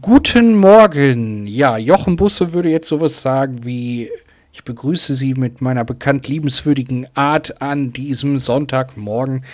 [0.00, 1.48] Guten Morgen.
[1.48, 4.12] Ja, Jochen Busse würde jetzt sowas sagen wie
[4.52, 9.44] ich begrüße Sie mit meiner bekannt liebenswürdigen Art an diesem Sonntagmorgen.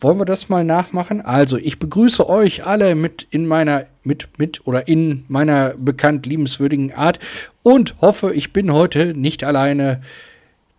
[0.00, 1.20] Wollen wir das mal nachmachen?
[1.20, 6.92] Also, ich begrüße euch alle mit in meiner mit mit oder in meiner bekannt liebenswürdigen
[6.92, 7.20] Art
[7.62, 10.00] und hoffe, ich bin heute nicht alleine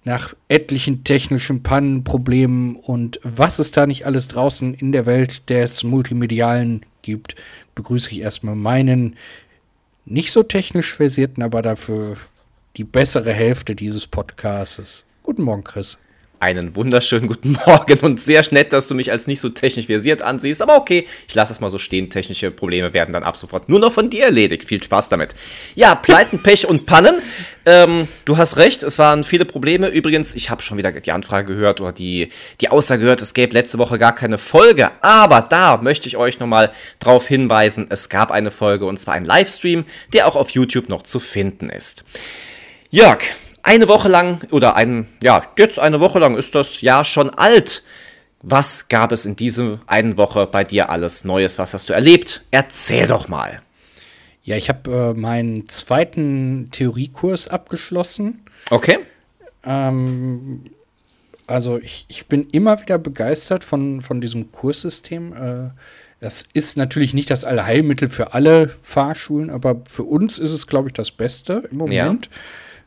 [0.04, 5.50] nach etlichen technischen Pannen, Problemen und was es da nicht alles draußen in der Welt
[5.50, 7.36] des Multimedialen gibt,
[7.76, 9.16] begrüße ich erstmal meinen
[10.06, 12.18] nicht so technisch versierten, aber dafür
[12.78, 15.06] die bessere Hälfte dieses Podcasts.
[15.24, 16.00] Guten Morgen, Chris.
[16.42, 20.22] Einen wunderschönen guten Morgen und sehr nett, dass du mich als nicht so technisch versiert
[20.22, 20.62] ansiehst.
[20.62, 22.10] Aber okay, ich lasse es mal so stehen.
[22.10, 24.64] Technische Probleme werden dann ab sofort nur noch von dir erledigt.
[24.64, 25.36] Viel Spaß damit.
[25.76, 27.22] Ja, Pleiten, Pech und Pannen.
[27.66, 29.90] Ähm, du hast recht, es waren viele Probleme.
[29.90, 32.30] Übrigens, ich habe schon wieder die Anfrage gehört oder die,
[32.62, 34.92] die Aussage gehört, es gäbe letzte Woche gar keine Folge.
[35.02, 39.26] Aber da möchte ich euch nochmal drauf hinweisen, es gab eine Folge und zwar ein
[39.26, 42.06] Livestream, der auch auf YouTube noch zu finden ist.
[42.92, 43.20] Jörg,
[43.70, 47.84] eine Woche lang, oder ein, ja, jetzt eine Woche lang ist das Jahr schon alt.
[48.42, 51.60] Was gab es in dieser einen Woche bei dir alles Neues?
[51.60, 52.42] Was hast du erlebt?
[52.50, 53.62] Erzähl doch mal.
[54.42, 58.42] Ja, ich habe äh, meinen zweiten Theoriekurs abgeschlossen.
[58.72, 58.98] Okay.
[59.64, 60.64] Ähm,
[61.46, 65.34] also ich, ich bin immer wieder begeistert von, von diesem Kurssystem.
[65.34, 65.70] Äh,
[66.20, 70.90] das ist natürlich nicht das Allheilmittel für alle Fahrschulen, aber für uns ist es, glaube
[70.90, 72.26] ich, das Beste im Moment.
[72.26, 72.32] Ja.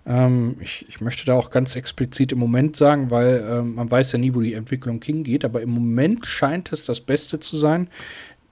[0.04, 4.12] Ähm, ich, ich, möchte da auch ganz explizit im Moment sagen, weil ähm, man weiß
[4.12, 7.88] ja nie, wo die Entwicklung hingeht, aber im Moment scheint es das Beste zu sein,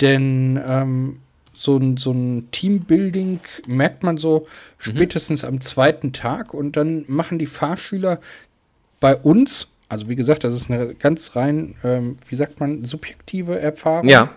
[0.00, 1.16] denn ähm,
[1.60, 4.44] so ein, so ein Teambuilding merkt man so mhm.
[4.78, 8.20] spätestens am zweiten Tag und dann machen die Fahrschüler
[9.00, 13.58] bei uns, also wie gesagt, das ist eine ganz rein, ähm, wie sagt man, subjektive
[13.58, 14.08] Erfahrung.
[14.08, 14.30] Ja.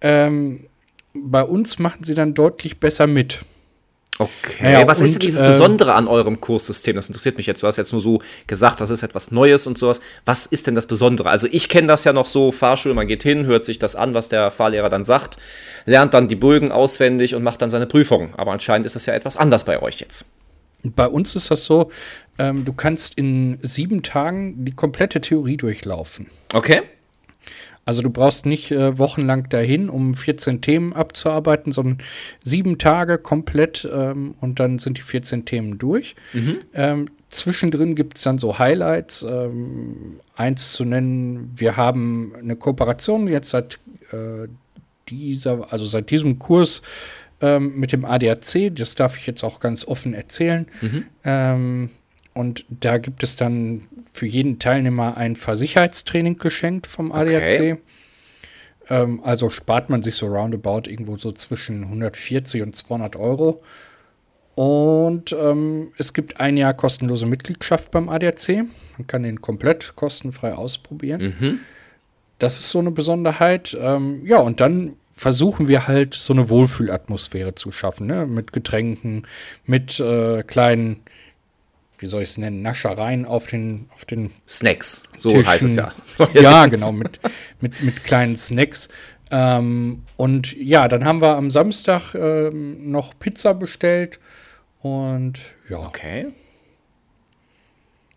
[0.00, 0.66] Ähm,
[1.12, 3.40] bei uns machen sie dann deutlich besser mit.
[4.18, 4.72] Okay.
[4.72, 6.94] Ja, was und, ist denn dieses äh, Besondere an eurem Kurssystem?
[6.96, 7.62] Das interessiert mich jetzt.
[7.62, 10.00] Du hast jetzt nur so gesagt, das ist etwas Neues und sowas.
[10.26, 11.30] Was ist denn das Besondere?
[11.30, 14.12] Also ich kenne das ja noch so, Fahrschule, man geht hin, hört sich das an,
[14.12, 15.38] was der Fahrlehrer dann sagt,
[15.86, 18.34] lernt dann die Bögen auswendig und macht dann seine Prüfung.
[18.36, 20.26] Aber anscheinend ist das ja etwas anders bei euch jetzt.
[20.82, 21.90] Bei uns ist das so,
[22.38, 26.26] ähm, du kannst in sieben Tagen die komplette Theorie durchlaufen.
[26.52, 26.82] Okay.
[27.90, 31.98] Also du brauchst nicht äh, wochenlang dahin, um 14 Themen abzuarbeiten, sondern
[32.40, 36.14] sieben Tage komplett ähm, und dann sind die 14 Themen durch.
[36.32, 36.58] Mhm.
[36.72, 39.26] Ähm, zwischendrin gibt es dann so Highlights.
[39.28, 43.80] Ähm, eins zu nennen, wir haben eine Kooperation jetzt seit
[44.12, 44.46] äh,
[45.08, 46.82] dieser, also seit diesem Kurs
[47.40, 50.68] ähm, mit dem ADAC, das darf ich jetzt auch ganz offen erzählen.
[50.80, 51.06] Mhm.
[52.34, 57.54] Und da gibt es dann für jeden Teilnehmer ein Fahrsicherheitstraining geschenkt vom ADAC.
[57.54, 57.76] Okay.
[58.88, 63.60] Ähm, also spart man sich so roundabout irgendwo so zwischen 140 und 200 Euro.
[64.54, 68.64] Und ähm, es gibt ein Jahr kostenlose Mitgliedschaft beim ADAC.
[68.98, 71.34] Man kann den komplett kostenfrei ausprobieren.
[71.38, 71.60] Mhm.
[72.38, 73.76] Das ist so eine Besonderheit.
[73.80, 78.26] Ähm, ja, und dann versuchen wir halt so eine Wohlfühlatmosphäre zu schaffen, ne?
[78.26, 79.26] mit Getränken,
[79.66, 81.02] mit äh, kleinen
[82.00, 85.46] wie soll ich es nennen, Naschereien auf den, auf den Snacks, so Tischen.
[85.46, 85.92] heißt es ja.
[86.34, 87.20] ja, genau, mit,
[87.60, 88.88] mit, mit kleinen Snacks.
[89.30, 94.18] Ähm, und ja, dann haben wir am Samstag ähm, noch Pizza bestellt
[94.80, 95.78] und ja.
[95.78, 96.26] Okay.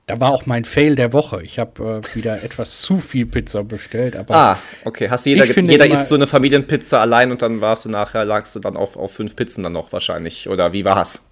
[0.06, 1.42] Da war auch mein Fail der Woche.
[1.44, 4.18] Ich habe äh, wieder etwas zu viel Pizza bestellt.
[4.18, 5.10] Aber ah, okay.
[5.10, 8.60] Hast jeder, jeder isst so eine Familienpizza allein und dann warst du nachher, lagst du
[8.60, 10.50] dann auf, auf fünf Pizzen dann noch wahrscheinlich.
[10.50, 11.24] Oder wie war's?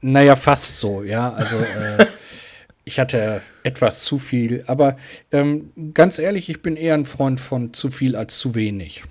[0.00, 1.32] Naja, fast so, ja.
[1.32, 2.06] Also äh,
[2.84, 4.64] ich hatte etwas zu viel.
[4.66, 4.96] Aber
[5.32, 9.02] ähm, ganz ehrlich, ich bin eher ein Freund von zu viel als zu wenig.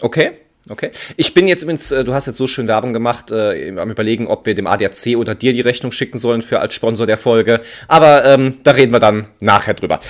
[0.00, 0.32] Okay.
[0.70, 0.90] Okay.
[1.16, 4.26] Ich bin jetzt übrigens, äh, du hast jetzt so schön Werbung gemacht, äh, am überlegen,
[4.26, 7.60] ob wir dem ADAC oder dir die Rechnung schicken sollen für als Sponsor der Folge.
[7.86, 10.00] Aber ähm, da reden wir dann nachher drüber.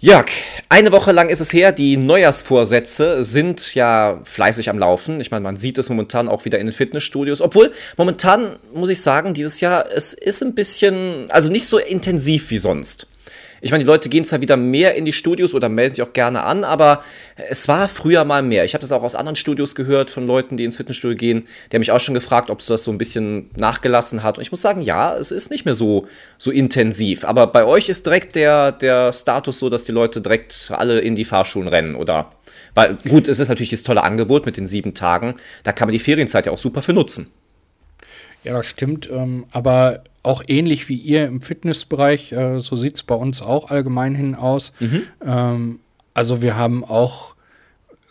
[0.00, 0.26] Jörg,
[0.68, 5.20] eine Woche lang ist es her, die Neujahrsvorsätze sind ja fleißig am Laufen.
[5.20, 7.40] Ich meine, man sieht es momentan auch wieder in den Fitnessstudios.
[7.40, 12.48] Obwohl, momentan muss ich sagen, dieses Jahr, es ist ein bisschen, also nicht so intensiv
[12.50, 13.08] wie sonst.
[13.60, 16.12] Ich meine, die Leute gehen zwar wieder mehr in die Studios oder melden sich auch
[16.12, 17.02] gerne an, aber
[17.48, 18.64] es war früher mal mehr.
[18.64, 21.46] Ich habe das auch aus anderen Studios gehört von Leuten, die ins Fitnessstudio gehen.
[21.70, 24.38] Die haben mich auch schon gefragt, ob es das so ein bisschen nachgelassen hat.
[24.38, 26.06] Und ich muss sagen, ja, es ist nicht mehr so,
[26.36, 27.24] so intensiv.
[27.24, 31.14] Aber bei euch ist direkt der, der Status so, dass die Leute direkt alle in
[31.14, 32.32] die Fahrschulen rennen, oder?
[32.74, 35.34] Weil gut, es ist natürlich das tolle Angebot mit den sieben Tagen.
[35.64, 37.30] Da kann man die Ferienzeit ja auch super für nutzen.
[38.44, 39.10] Ja, das stimmt.
[39.10, 43.70] Ähm, aber auch ähnlich wie ihr im Fitnessbereich, äh, so sieht es bei uns auch
[43.70, 44.72] allgemein hin aus.
[44.80, 45.02] Mhm.
[45.24, 45.80] Ähm,
[46.14, 47.34] also wir haben auch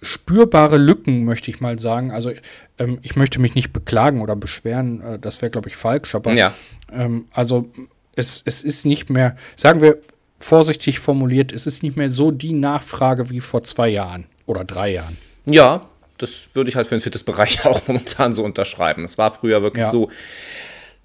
[0.01, 2.12] spürbare Lücken, möchte ich mal sagen.
[2.12, 2.31] Also
[2.77, 6.15] ähm, ich möchte mich nicht beklagen oder beschweren, äh, das wäre, glaube ich, falsch.
[6.15, 6.53] Aber ja.
[6.91, 7.69] ähm, also
[8.15, 9.97] es, es ist nicht mehr, sagen wir
[10.38, 14.91] vorsichtig formuliert, es ist nicht mehr so die Nachfrage wie vor zwei Jahren oder drei
[14.94, 15.18] Jahren.
[15.45, 19.05] Ja, das würde ich halt für den Fitnessbereich auch momentan so unterschreiben.
[19.05, 19.91] Es war früher wirklich ja.
[19.91, 20.09] so,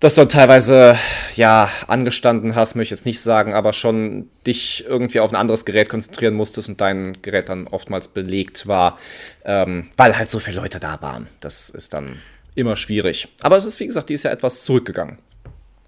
[0.01, 0.97] dass du teilweise
[1.37, 5.65] ja angestanden hast, möchte ich jetzt nicht sagen, aber schon dich irgendwie auf ein anderes
[5.65, 8.99] Gerät konzentrieren musstest und dein Gerät dann oftmals belegt war,
[9.45, 11.29] ähm, weil halt so viele Leute da waren.
[11.39, 12.21] Das ist dann
[12.57, 13.29] immer schwierig.
[13.43, 15.19] Aber es ist, wie gesagt, die ist ja etwas zurückgegangen.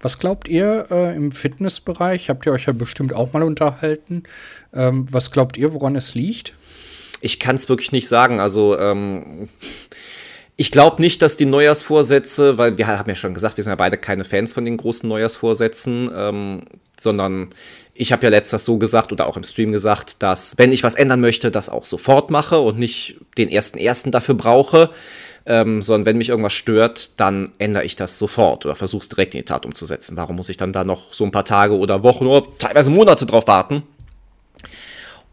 [0.01, 2.29] Was glaubt ihr äh, im Fitnessbereich?
[2.29, 4.23] Habt ihr euch ja bestimmt auch mal unterhalten.
[4.73, 6.53] Ähm, was glaubt ihr, woran es liegt?
[7.25, 8.39] Ich kann es wirklich nicht sagen.
[8.39, 9.49] Also ähm,
[10.57, 13.75] ich glaube nicht, dass die Neujahrsvorsätze, weil wir haben ja schon gesagt, wir sind ja
[13.75, 16.61] beide keine Fans von den großen Neujahrsvorsätzen, ähm,
[16.99, 17.49] sondern
[17.95, 20.93] ich habe ja letztes so gesagt oder auch im Stream gesagt, dass wenn ich was
[20.93, 24.91] ändern möchte, das auch sofort mache und nicht den ersten ersten dafür brauche,
[25.47, 29.33] ähm, sondern wenn mich irgendwas stört, dann ändere ich das sofort oder versuche es direkt
[29.33, 30.15] in die Tat umzusetzen.
[30.15, 33.25] Warum muss ich dann da noch so ein paar Tage oder Wochen oder teilweise Monate
[33.25, 33.81] drauf warten?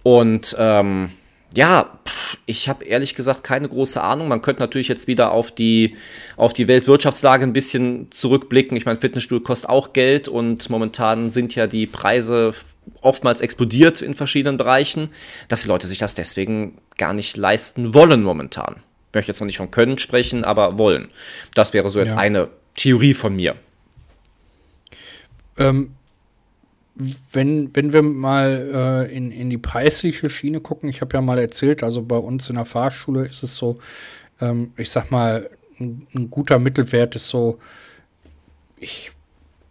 [0.02, 1.10] Und ähm,
[1.54, 1.99] ja,
[2.46, 4.28] ich habe ehrlich gesagt keine große Ahnung.
[4.28, 5.96] Man könnte natürlich jetzt wieder auf die,
[6.37, 8.76] auf die Weltwirtschaftslage ein bisschen zurückblicken.
[8.76, 12.52] Ich meine, Fitnessstudio kostet auch Geld und momentan sind ja die Preise
[13.00, 15.10] oftmals explodiert in verschiedenen Bereichen,
[15.49, 18.76] dass die Leute sich das deswegen gar nicht leisten wollen momentan.
[19.10, 21.08] Ich möchte jetzt noch nicht von können sprechen, aber wollen.
[21.54, 22.16] Das wäre so jetzt ja.
[22.19, 23.56] eine Theorie von mir.
[25.58, 25.94] Ähm,
[26.94, 31.38] wenn, wenn wir mal äh, in, in die preisliche Schiene gucken, ich habe ja mal
[31.38, 33.78] erzählt, also bei uns in der Fahrschule ist es so,
[34.40, 35.48] ähm, ich sag mal,
[35.80, 37.58] ein, ein, guter Mittelwert ist so,
[38.76, 39.12] ich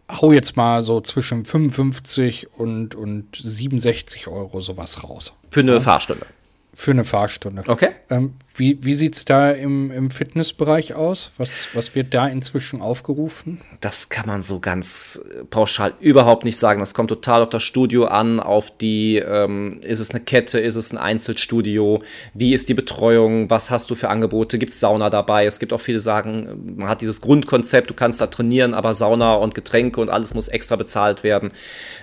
[0.10, 5.34] hau jetzt mal so zwischen 55 und, und 67 Euro sowas raus.
[5.52, 5.80] Für eine ja?
[5.80, 6.26] Fahrstunde.
[6.74, 7.64] Für eine Fahrstunde.
[7.68, 7.90] Okay.
[8.10, 11.32] Ähm, wie wie sieht es da im, im Fitnessbereich aus?
[11.38, 13.62] Was, was wird da inzwischen aufgerufen?
[13.80, 16.82] Das kann man so ganz äh, pauschal überhaupt nicht sagen.
[16.82, 20.76] Das kommt total auf das Studio an, auf die, ähm, ist es eine Kette, ist
[20.76, 22.04] es ein Einzelstudio,
[22.34, 25.46] wie ist die Betreuung, was hast du für Angebote, gibt es Sauna dabei?
[25.46, 29.36] Es gibt auch viele sagen, man hat dieses Grundkonzept, du kannst da trainieren, aber Sauna
[29.36, 31.54] und Getränke und alles muss extra bezahlt werden.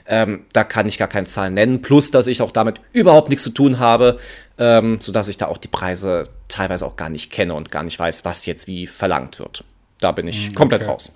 [0.06, 1.82] Ähm, da kann ich gar keine Zahlen nennen.
[1.82, 4.18] Plus, dass ich auch damit überhaupt nichts zu tun habe
[4.58, 7.98] ähm, sodass ich da auch die Preise teilweise auch gar nicht kenne und gar nicht
[7.98, 9.64] weiß, was jetzt wie verlangt wird.
[10.00, 10.90] Da bin ich mhm, komplett okay.
[10.90, 11.12] raus.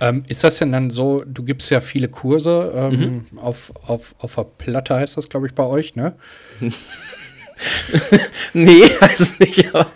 [0.00, 3.38] Ähm, ist das denn dann so, du gibst ja viele Kurse ähm, mhm.
[3.38, 6.14] auf, auf, auf der Platte, heißt das, glaube ich, bei euch, ne?
[8.52, 9.86] nee, heißt es nicht, aber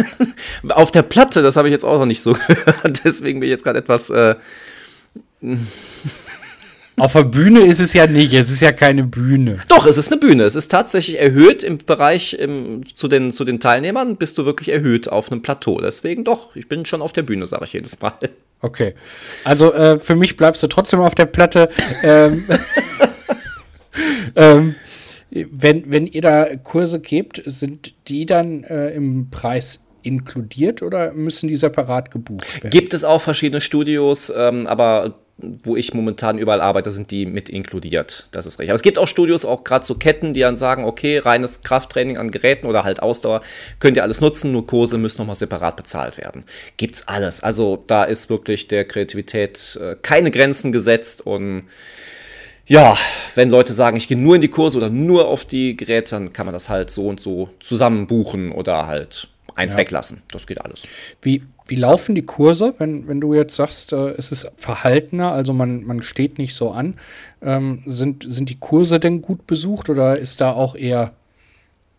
[0.70, 3.04] auf der Platte, das habe ich jetzt auch noch nicht so gehört.
[3.04, 4.10] Deswegen bin ich jetzt gerade etwas.
[4.10, 4.36] Äh,
[7.00, 9.58] auf der Bühne ist es ja nicht, es ist ja keine Bühne.
[9.68, 10.44] Doch, es ist eine Bühne.
[10.44, 14.68] Es ist tatsächlich erhöht im Bereich im, zu, den, zu den Teilnehmern, bist du wirklich
[14.68, 15.80] erhöht auf einem Plateau.
[15.80, 18.12] Deswegen doch, ich bin schon auf der Bühne, sage ich jedes Mal.
[18.60, 18.94] Okay.
[19.44, 21.68] Also äh, für mich bleibst du trotzdem auf der Platte.
[22.02, 22.44] ähm,
[24.36, 24.74] ähm,
[25.30, 31.48] wenn, wenn ihr da Kurse gebt, sind die dann äh, im Preis inkludiert oder müssen
[31.48, 32.70] die separat gebucht werden?
[32.70, 37.48] Gibt es auch verschiedene Studios, ähm, aber wo ich momentan überall arbeite, sind die mit
[37.48, 38.28] inkludiert.
[38.32, 38.70] Das ist richtig.
[38.70, 42.18] Aber es gibt auch Studios, auch gerade so Ketten, die dann sagen, okay, reines Krafttraining
[42.18, 43.40] an Geräten oder halt Ausdauer
[43.78, 46.44] könnt ihr alles nutzen, nur Kurse müssen nochmal separat bezahlt werden.
[46.76, 47.40] Gibt's alles.
[47.40, 51.66] Also da ist wirklich der Kreativität äh, keine Grenzen gesetzt und
[52.66, 52.98] ja,
[53.34, 56.32] wenn Leute sagen, ich gehe nur in die Kurse oder nur auf die Geräte, dann
[56.32, 59.78] kann man das halt so und so zusammen buchen oder halt eins ja.
[59.78, 60.22] weglassen.
[60.30, 60.82] Das geht alles.
[61.22, 65.52] Wie, wie laufen die Kurse, wenn, wenn du jetzt sagst, äh, es ist verhaltener, also
[65.52, 66.94] man, man steht nicht so an?
[67.42, 71.12] Ähm, sind, sind die Kurse denn gut besucht oder ist da auch eher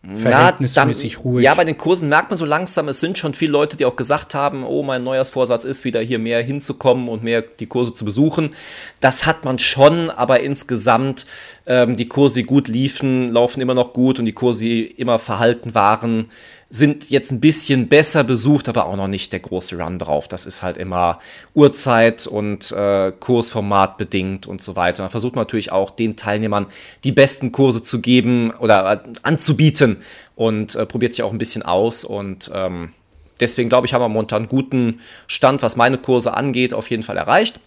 [0.02, 1.44] verhältnismäßig Na, dann, ruhig?
[1.44, 3.96] Ja, bei den Kursen merkt man so langsam, es sind schon viele Leute, die auch
[3.96, 8.04] gesagt haben, oh, mein Neujahrsvorsatz ist wieder hier mehr hinzukommen und mehr die Kurse zu
[8.04, 8.54] besuchen.
[9.00, 11.26] Das hat man schon, aber insgesamt
[11.66, 15.18] ähm, die Kurse, die gut liefen, laufen immer noch gut und die Kurse, die immer
[15.18, 16.28] verhalten waren,
[16.72, 20.28] sind jetzt ein bisschen besser besucht, aber auch noch nicht der große Run drauf.
[20.28, 21.18] Das ist halt immer
[21.52, 25.02] Uhrzeit und äh, Kursformat bedingt und so weiter.
[25.02, 26.66] Da versucht man natürlich auch den Teilnehmern
[27.02, 29.96] die besten Kurse zu geben oder äh, anzubieten
[30.36, 32.92] und äh, probiert sich auch ein bisschen aus und ähm,
[33.40, 37.02] deswegen glaube ich, haben wir momentan einen guten Stand, was meine Kurse angeht, auf jeden
[37.02, 37.58] Fall erreicht.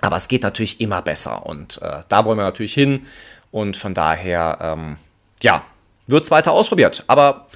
[0.00, 3.06] Aber es geht natürlich immer besser und äh, da wollen wir natürlich hin
[3.52, 4.96] und von daher, ähm,
[5.42, 5.62] ja,
[6.08, 7.04] wird es weiter ausprobiert.
[7.06, 7.46] Aber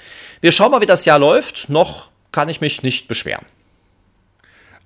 [0.40, 1.68] wir schauen mal, wie das Jahr läuft.
[1.68, 3.44] Noch kann ich mich nicht beschweren.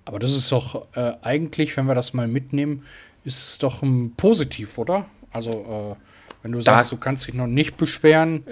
[0.04, 2.84] Aber das ist doch äh, eigentlich, wenn wir das mal mitnehmen,
[3.24, 5.06] ist es doch ein Positiv, oder?
[5.32, 6.04] Also, äh,
[6.42, 8.46] Wenn du sagst, du kannst dich noch nicht beschweren,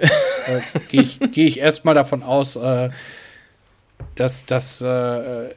[0.47, 2.91] äh, gehe ich, geh ich erstmal davon aus, äh,
[4.15, 5.51] dass das äh,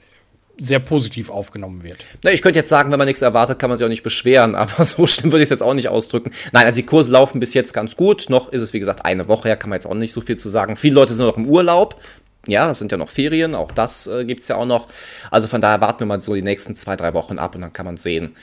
[0.57, 2.05] sehr positiv aufgenommen wird.
[2.23, 4.55] Na, ich könnte jetzt sagen, wenn man nichts erwartet, kann man sich auch nicht beschweren,
[4.55, 6.31] aber so schlimm würde ich es jetzt auch nicht ausdrücken.
[6.51, 8.29] Nein, also die Kurse laufen bis jetzt ganz gut.
[8.29, 10.37] Noch ist es, wie gesagt, eine Woche her, kann man jetzt auch nicht so viel
[10.37, 10.75] zu sagen.
[10.75, 12.01] Viele Leute sind noch im Urlaub.
[12.47, 14.87] Ja, es sind ja noch Ferien, auch das äh, gibt es ja auch noch.
[15.31, 17.73] Also von daher warten wir mal so die nächsten zwei, drei Wochen ab und dann
[17.73, 18.35] kann man sehen,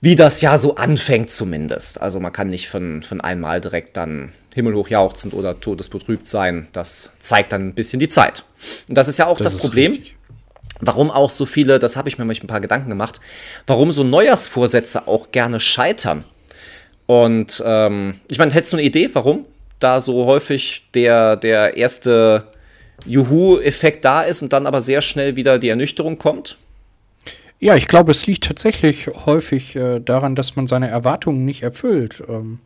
[0.00, 2.00] wie das Jahr so anfängt zumindest.
[2.00, 6.68] Also man kann nicht von, von einmal direkt dann himmelhoch jauchzend oder todesbetrübt sein.
[6.72, 8.44] Das zeigt dann ein bisschen die Zeit.
[8.88, 9.92] Und das ist ja auch das, das Problem.
[9.92, 10.17] Richtig.
[10.80, 13.20] Warum auch so viele, das habe ich mir mal ein paar Gedanken gemacht,
[13.66, 16.24] warum so Neujahrsvorsätze auch gerne scheitern.
[17.06, 19.46] Und ähm, ich meine, hättest du eine Idee, warum
[19.80, 22.44] da so häufig der, der erste
[23.06, 26.58] Juhu-Effekt da ist und dann aber sehr schnell wieder die Ernüchterung kommt?
[27.60, 32.22] Ja, ich glaube, es liegt tatsächlich häufig äh, daran, dass man seine Erwartungen nicht erfüllt.
[32.28, 32.60] Ähm,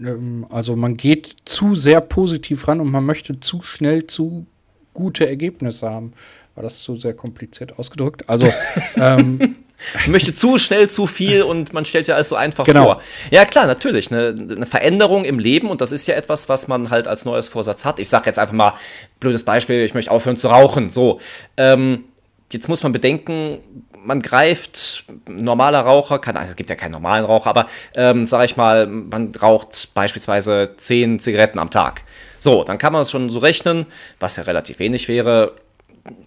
[0.00, 4.46] ähm, also man geht zu sehr positiv ran und man möchte zu schnell zu
[4.94, 6.12] gute Ergebnisse haben.
[6.54, 8.28] War das zu sehr kompliziert ausgedrückt?
[8.28, 8.46] Also
[8.96, 9.56] ähm,
[10.02, 12.84] Man möchte zu schnell zu viel und man stellt sich alles so einfach genau.
[12.84, 13.02] vor.
[13.30, 14.10] Ja, klar, natürlich.
[14.10, 17.48] Eine, eine, Veränderung im Leben und das ist ja etwas, was man halt als neues
[17.48, 17.98] Vorsatz hat.
[17.98, 18.74] Ich sage jetzt einfach mal,
[19.20, 20.90] blödes Beispiel, ich möchte aufhören zu rauchen.
[20.90, 21.20] So.
[21.56, 22.04] Ähm,
[22.50, 23.58] jetzt muss man bedenken,
[24.04, 28.56] man greift, normaler Raucher, kann, es gibt ja keinen normalen Raucher, aber ähm, sage ich
[28.56, 32.02] mal, man raucht beispielsweise 10 Zigaretten am Tag.
[32.40, 33.86] So, dann kann man es schon so rechnen,
[34.18, 35.52] was ja relativ wenig wäre,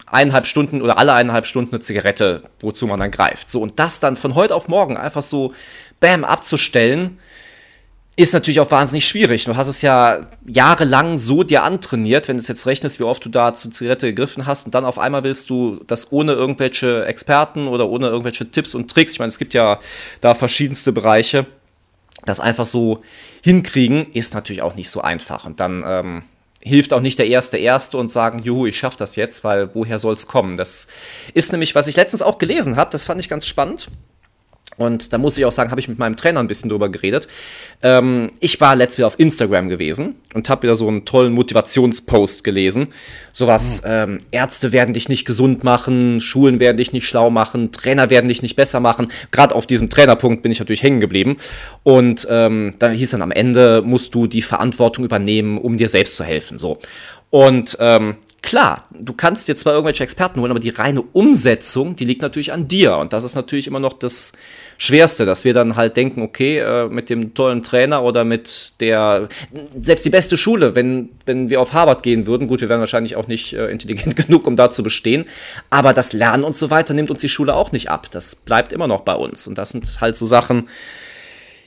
[0.07, 3.49] eineinhalb Stunden oder alle eineinhalb Stunden eine Zigarette, wozu man dann greift.
[3.49, 5.53] So, und das dann von heute auf morgen einfach so,
[5.99, 7.19] bam, abzustellen,
[8.17, 9.43] ist natürlich auch wahnsinnig schwierig.
[9.43, 13.25] Du hast es ja jahrelang so dir antrainiert, wenn du es jetzt rechnest, wie oft
[13.25, 17.05] du da zur Zigarette gegriffen hast und dann auf einmal willst du das ohne irgendwelche
[17.05, 19.79] Experten oder ohne irgendwelche Tipps und Tricks, ich meine, es gibt ja
[20.21, 21.45] da verschiedenste Bereiche,
[22.25, 23.03] das einfach so
[23.43, 25.45] hinkriegen, ist natürlich auch nicht so einfach.
[25.45, 26.23] Und dann ähm,
[26.65, 29.99] hilft auch nicht der erste Erste und sagen, juhu, ich schaffe das jetzt, weil woher
[29.99, 30.57] soll es kommen?
[30.57, 30.87] Das
[31.33, 33.87] ist nämlich, was ich letztens auch gelesen habe, das fand ich ganz spannend.
[34.77, 37.27] Und da muss ich auch sagen, habe ich mit meinem Trainer ein bisschen drüber geredet.
[37.81, 42.43] Ähm, ich war letztes wieder auf Instagram gewesen und habe wieder so einen tollen Motivationspost
[42.43, 42.87] gelesen.
[43.31, 43.89] Sowas, mhm.
[43.89, 48.27] ähm, Ärzte werden dich nicht gesund machen, Schulen werden dich nicht schlau machen, Trainer werden
[48.27, 49.07] dich nicht besser machen.
[49.31, 51.37] Gerade auf diesem Trainerpunkt bin ich natürlich hängen geblieben.
[51.83, 56.17] Und ähm, da hieß dann am Ende, musst du die Verantwortung übernehmen, um dir selbst
[56.17, 56.59] zu helfen.
[56.59, 56.79] So.
[57.29, 62.05] Und ähm, klar, du kannst dir zwar irgendwelche Experten holen, aber die reine Umsetzung, die
[62.05, 62.97] liegt natürlich an dir.
[62.97, 64.31] Und das ist natürlich immer noch das
[64.77, 69.27] Schwerste, dass wir dann halt denken, okay, äh, mit dem tollen Trainer oder mit der,
[69.81, 73.15] selbst die beste Schule, wenn, wenn wir auf Harvard gehen würden, gut, wir wären wahrscheinlich
[73.15, 75.25] auch nicht äh, intelligent genug, um da zu bestehen,
[75.69, 78.07] aber das Lernen und so weiter nimmt uns die Schule auch nicht ab.
[78.11, 79.47] Das bleibt immer noch bei uns.
[79.47, 80.69] Und das sind halt so Sachen,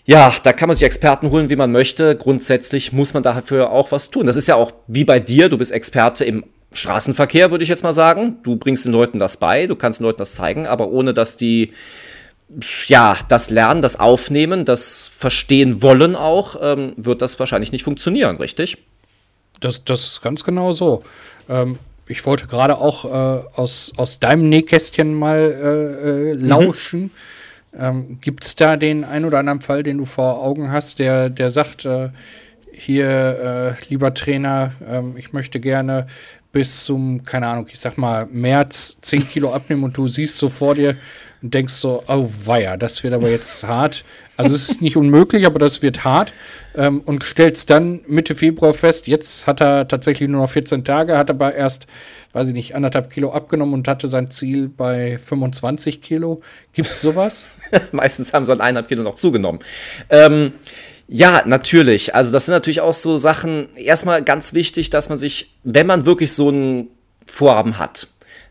[0.04, 2.16] ja, da kann man sich Experten holen, wie man möchte.
[2.16, 4.24] Grundsätzlich muss man dafür auch was tun.
[4.24, 7.82] Das ist ja auch wie bei dir, du bist Experte im Straßenverkehr, würde ich jetzt
[7.82, 8.38] mal sagen.
[8.42, 11.36] Du bringst den Leuten das bei, du kannst den Leuten das zeigen, aber ohne dass
[11.36, 11.72] die
[12.86, 18.38] ja, das Lernen, das Aufnehmen, das Verstehen wollen auch, ähm, wird das wahrscheinlich nicht funktionieren,
[18.38, 18.78] richtig?
[19.60, 21.02] Das, das ist ganz genau so.
[21.48, 26.48] Ähm, ich wollte gerade auch äh, aus, aus deinem Nähkästchen mal äh, äh, mhm.
[26.48, 27.00] lauschen.
[27.02, 27.10] Mhm.
[27.78, 31.28] Ähm, Gibt es da den ein oder anderen Fall, den du vor Augen hast, der,
[31.28, 32.08] der sagt, äh,
[32.78, 36.06] hier, äh, lieber Trainer, ähm, ich möchte gerne
[36.52, 40.48] bis zum, keine Ahnung, ich sag mal, März 10 Kilo abnehmen und du siehst so
[40.48, 40.96] vor dir
[41.42, 44.04] und denkst so, oh weia, das wird aber jetzt hart.
[44.36, 46.32] Also es ist nicht unmöglich, aber das wird hart.
[46.76, 51.18] Ähm, und stellst dann Mitte Februar fest, jetzt hat er tatsächlich nur noch 14 Tage,
[51.18, 51.86] hat aber erst,
[52.32, 56.40] weiß ich nicht, anderthalb Kilo abgenommen und hatte sein Ziel bei 25 Kilo.
[56.72, 57.46] Gibt es sowas?
[57.92, 59.60] Meistens haben sie dann eineinhalb Kilo noch zugenommen.
[60.08, 60.52] Ähm,
[61.08, 62.14] ja, natürlich.
[62.14, 66.04] Also das sind natürlich auch so Sachen, erstmal ganz wichtig, dass man sich, wenn man
[66.04, 66.88] wirklich so ein
[67.26, 68.08] Vorhaben hat,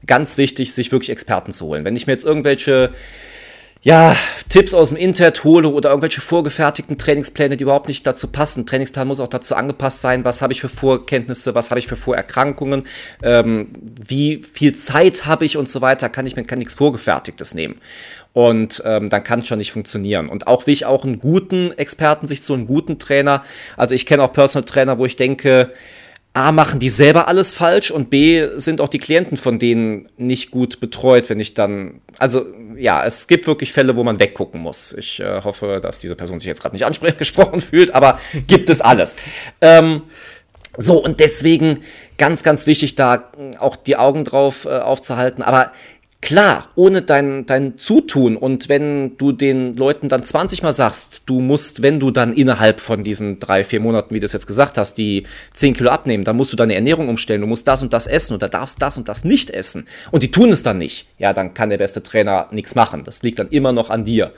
[0.07, 1.85] ganz wichtig, sich wirklich Experten zu holen.
[1.85, 2.91] Wenn ich mir jetzt irgendwelche
[3.87, 4.17] ja,
[4.49, 8.65] Tipps aus dem Internet hole oder irgendwelche vorgefertigten Trainingspläne, die überhaupt nicht dazu passen.
[8.65, 11.95] Trainingsplan muss auch dazu angepasst sein, was habe ich für Vorkenntnisse, was habe ich für
[11.95, 12.83] Vorerkrankungen,
[13.23, 13.69] ähm,
[14.05, 17.79] wie viel Zeit habe ich und so weiter, kann ich mir kann nichts Vorgefertigtes nehmen.
[18.33, 20.27] Und ähm, dann kann es schon nicht funktionieren.
[20.27, 23.41] Und auch wie ich auch einen guten Experten, sich so einen guten Trainer,
[23.77, 25.71] also ich kenne auch Personal Trainer, wo ich denke,
[26.37, 30.51] A, machen die selber alles falsch und B, sind auch die Klienten von denen nicht
[30.51, 31.99] gut betreut, wenn ich dann.
[32.19, 34.93] Also, ja, es gibt wirklich Fälle, wo man weggucken muss.
[34.93, 38.81] Ich äh, hoffe, dass diese Person sich jetzt gerade nicht angesprochen fühlt, aber gibt es
[38.81, 39.15] alles.
[39.61, 40.03] Ähm,
[40.77, 41.79] so, und deswegen
[42.19, 45.41] ganz, ganz wichtig, da auch die Augen drauf äh, aufzuhalten.
[45.41, 45.71] Aber
[46.19, 51.39] Klar, ohne dein, dein Zutun und wenn du den Leuten dann 20 Mal sagst, du
[51.39, 54.79] musst, wenn du dann innerhalb von diesen drei, vier Monaten, wie du es jetzt gesagt
[54.79, 57.93] hast, die 10 Kilo abnehmen, dann musst du deine Ernährung umstellen, du musst das und
[57.93, 61.05] das essen oder darfst das und das nicht essen und die tun es dann nicht,
[61.19, 63.03] ja, dann kann der beste Trainer nichts machen.
[63.03, 64.33] Das liegt dann immer noch an dir.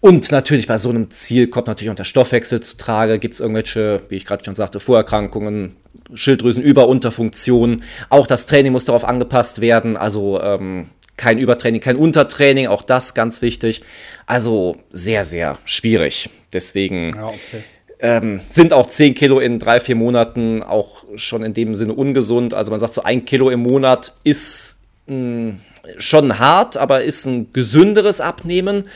[0.00, 3.18] Und natürlich bei so einem Ziel kommt natürlich auch der Stoffwechsel zu Trage.
[3.18, 5.74] Gibt es irgendwelche, wie ich gerade schon sagte, Vorerkrankungen,
[6.14, 7.82] Schilddrüsenüber-, Unterfunktionen.
[8.08, 9.96] Auch das Training muss darauf angepasst werden.
[9.96, 13.82] Also ähm, kein Übertraining, kein Untertraining, auch das ganz wichtig.
[14.26, 16.30] Also sehr, sehr schwierig.
[16.52, 17.64] Deswegen ja, okay.
[18.00, 22.54] ähm, sind auch 10 Kilo in drei, vier Monaten auch schon in dem Sinne ungesund.
[22.54, 25.60] Also man sagt so ein Kilo im Monat ist mh, hm,
[25.98, 28.88] schon hart, aber ist ein gesünderes Abnehmen.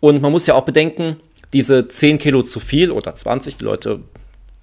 [0.00, 1.16] Und man muss ja auch bedenken,
[1.52, 4.00] diese 10 Kilo zu viel oder 20, die Leute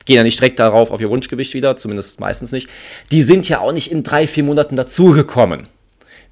[0.05, 2.69] gehen ja nicht direkt darauf auf ihr Wunschgewicht wieder, zumindest meistens nicht,
[3.11, 5.67] die sind ja auch nicht in drei, vier Monaten dazugekommen.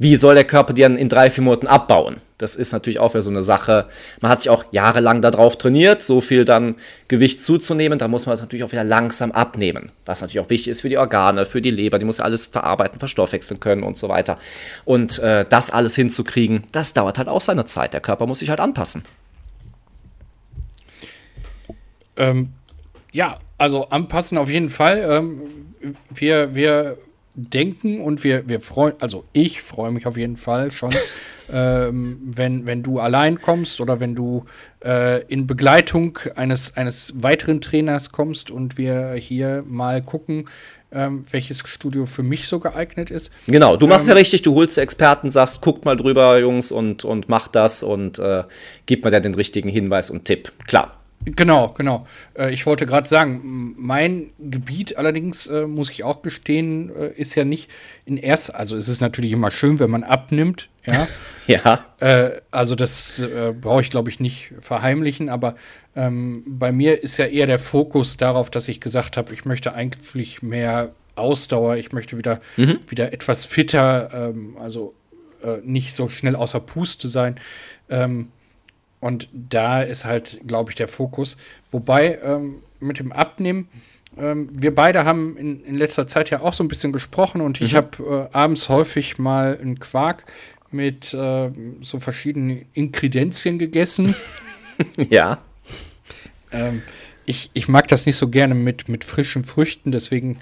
[0.01, 2.17] Wie soll der Körper die dann in drei, vier Monaten abbauen?
[2.39, 3.87] Das ist natürlich auch wieder so eine Sache.
[4.19, 6.75] Man hat sich auch jahrelang darauf trainiert, so viel dann
[7.07, 7.99] Gewicht zuzunehmen.
[7.99, 9.91] Da muss man das natürlich auch wieder langsam abnehmen.
[10.07, 11.99] Was natürlich auch wichtig ist für die Organe, für die Leber.
[11.99, 14.39] Die muss ja alles verarbeiten, verstoffwechseln können und so weiter.
[14.85, 17.93] Und äh, das alles hinzukriegen, das dauert halt auch seine Zeit.
[17.93, 19.03] Der Körper muss sich halt anpassen.
[22.17, 22.53] Ähm,
[23.11, 25.05] ja, also anpassen auf jeden Fall.
[25.07, 25.41] Ähm,
[26.09, 26.97] wir, wir
[27.35, 30.89] denken und wir, wir freuen, also ich freue mich auf jeden Fall schon,
[31.53, 34.45] ähm, wenn, wenn du allein kommst oder wenn du
[34.83, 40.49] äh, in Begleitung eines, eines weiteren Trainers kommst und wir hier mal gucken,
[40.91, 43.31] ähm, welches Studio für mich so geeignet ist.
[43.47, 47.05] Genau, du machst ähm, ja richtig, du holst Experten, sagst, guckt mal drüber, Jungs, und,
[47.05, 48.43] und macht das und äh,
[48.87, 50.51] gib mir dann den richtigen Hinweis und Tipp.
[50.67, 51.00] Klar.
[51.25, 52.07] Genau, genau.
[52.37, 57.35] Äh, ich wollte gerade sagen, mein Gebiet allerdings, äh, muss ich auch gestehen, äh, ist
[57.35, 57.69] ja nicht
[58.05, 61.07] in erster, also es ist natürlich immer schön, wenn man abnimmt, ja.
[61.47, 61.85] ja.
[62.49, 63.21] Also das
[63.61, 65.55] brauche ich, glaube ich, nicht verheimlichen, aber
[65.95, 69.75] ähm, bei mir ist ja eher der Fokus darauf, dass ich gesagt habe, ich möchte
[69.75, 72.79] eigentlich mehr Ausdauer, ich möchte wieder, mhm.
[72.87, 74.95] wieder etwas fitter, ähm, also
[75.63, 77.39] nicht so schnell außer Puste sein.
[77.89, 78.27] Ähm,
[79.01, 81.35] und da ist halt, glaube ich, der Fokus.
[81.71, 83.67] Wobei ähm, mit dem Abnehmen,
[84.17, 87.59] ähm, wir beide haben in, in, letzter Zeit ja auch so ein bisschen gesprochen und
[87.59, 87.65] mhm.
[87.65, 90.25] ich habe äh, abends häufig mal einen Quark
[90.69, 91.49] mit äh,
[91.81, 94.15] so verschiedenen Inkredenzien gegessen.
[95.09, 95.39] ja.
[96.51, 96.83] Ähm,
[97.25, 100.37] ich, ich mag das nicht so gerne mit, mit frischen Früchten, deswegen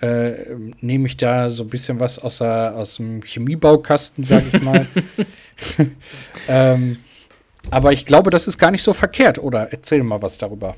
[0.00, 4.62] äh, nehme ich da so ein bisschen was aus, der, aus dem Chemiebaukasten, sage ich
[4.62, 4.86] mal.
[6.48, 6.98] ähm,
[7.70, 9.68] aber ich glaube, das ist gar nicht so verkehrt, oder?
[9.70, 10.74] Erzähl mal was darüber.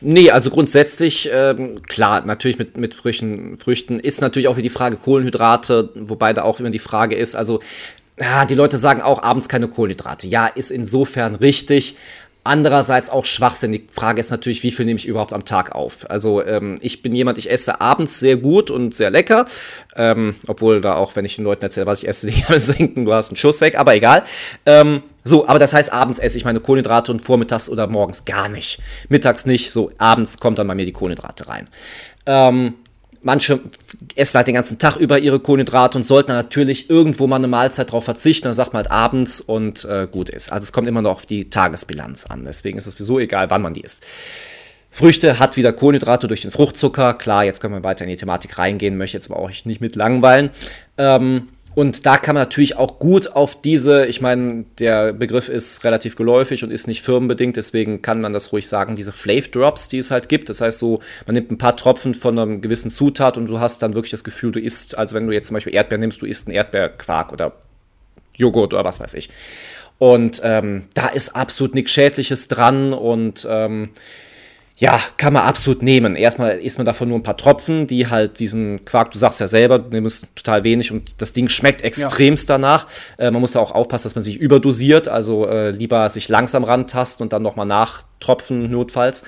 [0.00, 4.70] Nee, also grundsätzlich, ähm, klar, natürlich mit, mit frischen Früchten ist natürlich auch wieder die
[4.70, 7.60] Frage Kohlenhydrate, wobei da auch immer die Frage ist, also
[8.18, 10.26] ja, die Leute sagen auch abends keine Kohlenhydrate.
[10.26, 11.96] Ja, ist insofern richtig.
[12.46, 13.72] Andererseits auch Schwachsinn.
[13.72, 16.08] Die Frage ist natürlich, wie viel nehme ich überhaupt am Tag auf?
[16.08, 19.44] Also ähm, ich bin jemand, ich esse abends sehr gut und sehr lecker.
[19.96, 23.04] Ähm, obwohl da auch, wenn ich den Leuten erzähle, was ich esse, die alle denken,
[23.04, 24.22] du hast einen Schuss weg, aber egal.
[24.64, 28.48] Ähm, so, aber das heißt, abends esse ich meine Kohlenhydrate und vormittags oder morgens gar
[28.48, 28.78] nicht.
[29.08, 31.64] Mittags nicht, so abends kommt dann bei mir die Kohlenhydrate rein.
[32.26, 32.74] Ähm,
[33.26, 33.58] Manche
[34.14, 37.90] essen halt den ganzen Tag über ihre Kohlenhydrate und sollten natürlich irgendwo mal eine Mahlzeit
[37.90, 38.44] drauf verzichten.
[38.44, 40.52] Dann sagt man halt abends und äh, gut ist.
[40.52, 42.44] Also es kommt immer noch auf die Tagesbilanz an.
[42.44, 44.06] Deswegen ist es sowieso egal, wann man die isst.
[44.92, 47.14] Früchte hat wieder Kohlenhydrate durch den Fruchtzucker.
[47.14, 49.96] Klar, jetzt können wir weiter in die Thematik reingehen, möchte jetzt aber auch nicht mit
[49.96, 50.50] langweilen.
[50.96, 55.84] Ähm, und da kann man natürlich auch gut auf diese, ich meine, der Begriff ist
[55.84, 59.88] relativ geläufig und ist nicht firmenbedingt, deswegen kann man das ruhig sagen, diese Flav Drops,
[59.88, 60.48] die es halt gibt.
[60.48, 63.82] Das heißt so, man nimmt ein paar Tropfen von einer gewissen Zutat und du hast
[63.82, 66.24] dann wirklich das Gefühl, du isst, also wenn du jetzt zum Beispiel Erdbeeren nimmst, du
[66.24, 67.52] isst einen Erdbeerquark oder
[68.34, 69.28] Joghurt oder was weiß ich.
[69.98, 73.90] Und ähm, da ist absolut nichts Schädliches dran und ähm,
[74.78, 76.16] ja, kann man absolut nehmen.
[76.16, 79.48] Erstmal isst man davon nur ein paar Tropfen, die halt diesen Quark, du sagst ja
[79.48, 82.56] selber, du nimmst total wenig und das Ding schmeckt extremst ja.
[82.56, 82.86] danach.
[83.16, 86.62] Äh, man muss ja auch aufpassen, dass man sich überdosiert, also äh, lieber sich langsam
[86.62, 89.24] rantasten und dann nochmal nachtropfen, notfalls.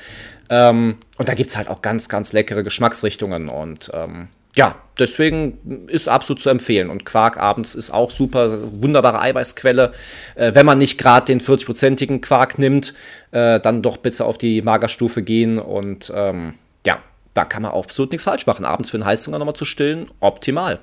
[0.51, 4.29] Ähm, und da gibt es halt auch ganz, ganz leckere Geschmacksrichtungen und ähm,
[4.59, 6.91] ja, deswegen ist absolut zu empfehlen.
[6.91, 9.93] Und Quark abends ist auch super, wunderbare Eiweißquelle.
[10.35, 12.93] Äh, wenn man nicht gerade den 40-prozentigen Quark nimmt,
[13.31, 15.61] äh, dann doch bitte auf die Magerstufe gehen.
[15.61, 16.99] Und ähm, ja,
[17.35, 18.65] da kann man auch absolut nichts falsch machen.
[18.65, 20.81] Abends für den Heißhunger nochmal zu stillen, optimal.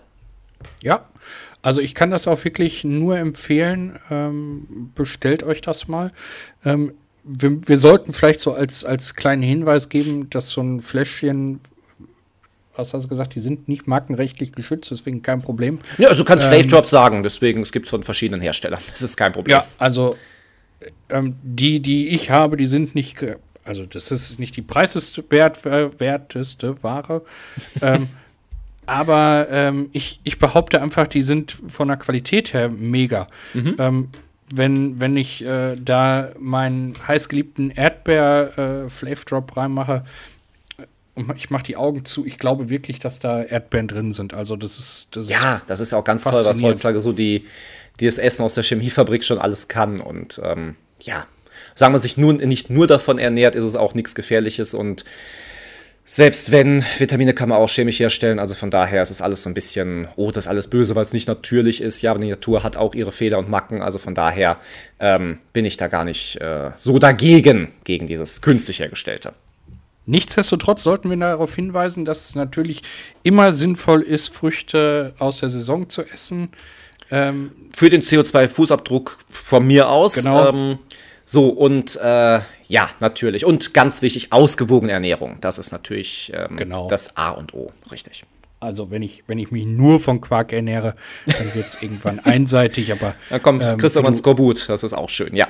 [0.81, 1.09] Ja,
[1.61, 3.99] also ich kann das auch wirklich nur empfehlen.
[4.09, 6.13] Ähm, bestellt euch das mal.
[6.63, 6.93] Ähm,
[7.25, 11.59] wir, wir, sollten vielleicht so als, als kleinen Hinweis geben, dass so ein Fläschchen
[12.75, 15.79] was hast du gesagt, die sind nicht markenrechtlich geschützt, deswegen kein Problem.
[15.97, 18.79] Ja, also du kannst ähm, Flave Drops sagen, deswegen, es gibt von verschiedenen Herstellern.
[18.91, 19.57] Das ist kein Problem.
[19.57, 20.15] Ja, also
[21.09, 23.25] ähm, die, die ich habe, die sind nicht,
[23.63, 25.23] also das ist nicht die preiswerteste
[26.83, 27.21] Ware.
[27.81, 28.09] ähm,
[28.85, 33.27] aber ähm, ich, ich behaupte einfach, die sind von der Qualität her mega.
[33.53, 33.75] Mhm.
[33.79, 34.09] Ähm,
[34.53, 40.05] wenn, wenn ich äh, da meinen heißgeliebten Erdbeer-Flavor-Drop äh, reinmache,
[41.35, 42.25] ich mache die Augen zu.
[42.25, 44.33] Ich glaube wirklich, dass da Erdbeeren drin sind.
[44.33, 47.45] Also das ist das ja, das ist auch ganz toll, was heutzutage so die,
[47.99, 50.01] die das Essen aus der Chemiefabrik schon alles kann.
[50.01, 51.25] Und ähm, ja,
[51.73, 55.05] sagen wir sich nur nicht nur davon ernährt, ist es auch nichts Gefährliches und
[56.07, 59.49] selbst wenn, Vitamine kann man auch chemisch herstellen, also von daher ist es alles so
[59.49, 62.03] ein bisschen, oh, das ist alles böse, weil es nicht natürlich ist.
[62.03, 64.57] Ja, aber die Natur hat auch ihre Fehler und Macken, also von daher
[64.99, 69.33] ähm, bin ich da gar nicht äh, so dagegen, gegen dieses künstlich hergestellte.
[70.05, 72.83] Nichtsdestotrotz sollten wir darauf hinweisen, dass es natürlich
[73.23, 76.49] immer sinnvoll ist, Früchte aus der Saison zu essen.
[77.11, 80.15] Ähm, Für den CO2-Fußabdruck von mir aus.
[80.15, 80.49] Genau.
[80.49, 80.77] Ähm,
[81.25, 83.45] so, und äh, ja, natürlich.
[83.45, 85.37] Und ganz wichtig, ausgewogene Ernährung.
[85.41, 86.87] Das ist natürlich ähm, genau.
[86.87, 88.23] das A und O, richtig.
[88.59, 92.91] Also wenn ich, wenn ich mich nur von Quark ernähre, dann wird es irgendwann einseitig,
[92.91, 93.15] aber.
[93.29, 95.47] Dann kommt ähm, Christoph Skorbut, das ist auch schön, ja.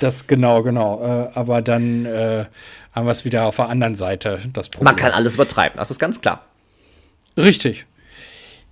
[0.00, 1.02] Das genau, genau.
[1.02, 2.44] Äh, aber dann äh,
[2.92, 4.84] haben wir es wieder auf der anderen Seite, das Problem.
[4.84, 6.44] Man kann alles übertreiben, das ist ganz klar.
[7.36, 7.86] Richtig.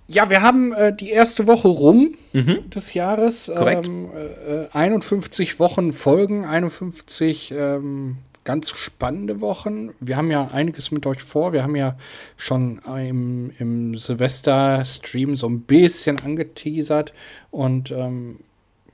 [0.07, 2.69] Ja, wir haben äh, die erste Woche rum mhm.
[2.69, 3.51] des Jahres.
[3.55, 3.87] Korrekt.
[3.87, 9.91] Ähm, äh, 51 Wochen Folgen, 51 ähm, ganz spannende Wochen.
[9.99, 11.53] Wir haben ja einiges mit euch vor.
[11.53, 11.95] Wir haben ja
[12.37, 17.13] schon im, im Silvester-Stream so ein bisschen angeteasert.
[17.51, 18.39] Und ähm,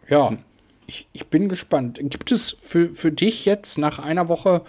[0.09, 0.39] ja, hm.
[0.87, 1.99] Ich, ich bin gespannt.
[2.01, 4.61] Gibt es für, für dich jetzt nach einer Woche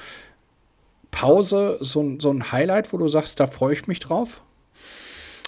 [1.10, 4.42] Pause so, so ein Highlight, wo du sagst, da freue ich mich drauf?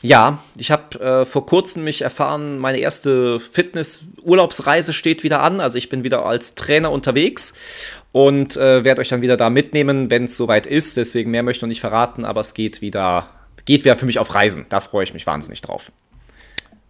[0.03, 5.61] Ja, ich habe äh, vor kurzem mich erfahren, meine erste Fitness-Urlaubsreise steht wieder an.
[5.61, 7.53] Also ich bin wieder als Trainer unterwegs
[8.13, 10.97] und äh, werde euch dann wieder da mitnehmen, wenn es soweit ist.
[10.97, 13.29] Deswegen mehr möchte ich noch nicht verraten, aber es geht wieder,
[13.65, 14.67] geht wieder für mich auf Reisen.
[14.69, 15.91] Da freue ich mich wahnsinnig drauf.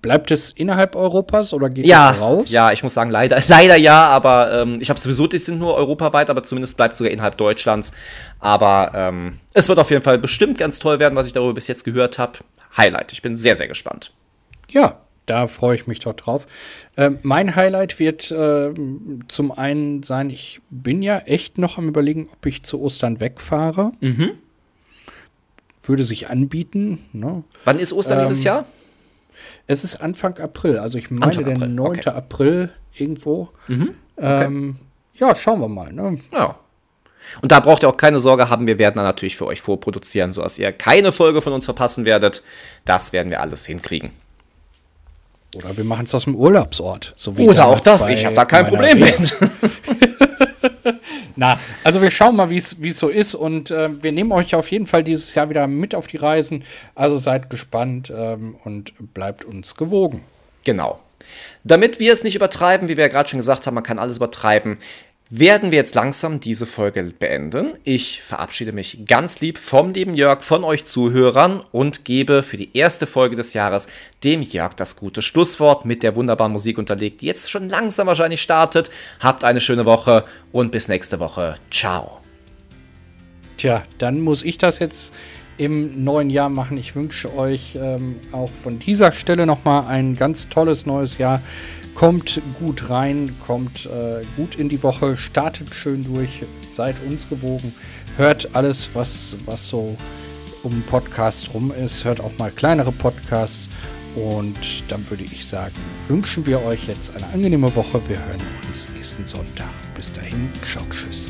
[0.00, 2.52] Bleibt es innerhalb Europas oder geht ja, es raus?
[2.52, 5.74] Ja, ich muss sagen, leider, leider ja, aber ähm, ich habe sowieso, die sind nur
[5.74, 7.90] europaweit, aber zumindest bleibt es sogar innerhalb Deutschlands.
[8.38, 11.66] Aber ähm, es wird auf jeden Fall bestimmt ganz toll werden, was ich darüber bis
[11.66, 12.38] jetzt gehört habe.
[12.76, 13.12] Highlight.
[13.12, 14.12] Ich bin sehr, sehr gespannt.
[14.70, 16.46] Ja, da freue ich mich doch drauf.
[16.96, 18.72] Ähm, mein Highlight wird äh,
[19.28, 23.92] zum einen sein, ich bin ja echt noch am Überlegen, ob ich zu Ostern wegfahre.
[24.00, 24.30] Mhm.
[25.82, 27.04] Würde sich anbieten.
[27.12, 27.42] Ne?
[27.64, 28.64] Wann ist Ostern ähm, dieses Jahr?
[29.66, 31.81] Es ist Anfang April, also ich meine der 9.
[31.81, 32.11] Okay.
[32.11, 33.51] April irgendwo.
[33.66, 33.94] Mhm.
[34.16, 34.44] Okay.
[34.44, 34.77] Ähm,
[35.14, 35.92] ja, schauen wir mal.
[35.92, 36.18] Ne?
[36.33, 36.57] Ja.
[37.42, 40.33] Und da braucht ihr auch keine Sorge haben, wir werden dann natürlich für euch vorproduzieren,
[40.33, 42.42] sodass ihr keine Folge von uns verpassen werdet.
[42.85, 44.11] Das werden wir alles hinkriegen.
[45.57, 47.14] Oder wir machen es aus dem Urlaubsort.
[47.16, 49.37] So Oder auch das, ich habe da kein Problem mit.
[51.40, 54.72] Na, also wir schauen mal, wie es so ist und äh, wir nehmen euch auf
[54.72, 56.64] jeden Fall dieses Jahr wieder mit auf die Reisen.
[56.96, 60.22] Also seid gespannt ähm, und bleibt uns gewogen.
[60.64, 60.98] Genau.
[61.62, 64.16] Damit wir es nicht übertreiben, wie wir ja gerade schon gesagt haben, man kann alles
[64.16, 64.79] übertreiben,
[65.30, 67.72] werden wir jetzt langsam diese Folge beenden.
[67.84, 72.76] Ich verabschiede mich ganz lieb vom lieben Jörg, von euch Zuhörern und gebe für die
[72.76, 73.88] erste Folge des Jahres
[74.24, 78.40] dem Jörg das gute Schlusswort mit der wunderbaren Musik unterlegt, die jetzt schon langsam wahrscheinlich
[78.40, 78.90] startet.
[79.20, 81.56] Habt eine schöne Woche und bis nächste Woche.
[81.70, 82.20] Ciao.
[83.58, 85.12] Tja, dann muss ich das jetzt
[85.58, 86.76] im neuen Jahr machen.
[86.78, 91.42] Ich wünsche euch ähm, auch von dieser Stelle nochmal ein ganz tolles neues Jahr.
[91.98, 97.74] Kommt gut rein, kommt äh, gut in die Woche, startet schön durch, seid uns gewogen,
[98.16, 99.96] hört alles, was, was so
[100.62, 103.68] um Podcast rum ist, hört auch mal kleinere Podcasts
[104.14, 105.74] und dann würde ich sagen,
[106.06, 108.00] wünschen wir euch jetzt eine angenehme Woche.
[108.08, 109.66] Wir hören uns nächsten Sonntag.
[109.96, 111.28] Bis dahin, ciao, tschüss.